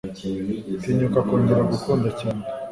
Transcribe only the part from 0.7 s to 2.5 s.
tinyuka kongera gukunda cyane